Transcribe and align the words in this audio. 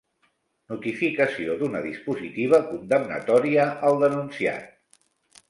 Notificació 0.71 1.57
d'una 1.59 1.81
dispositiva 1.83 2.61
condemnatòria 2.71 3.69
al 3.91 4.03
denunciat. 4.07 4.69